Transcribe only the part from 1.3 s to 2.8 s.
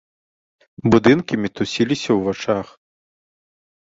мітусіліся ў вачах.